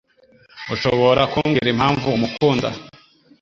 [0.73, 2.69] Ushobora kumbwira impamvu umukunda?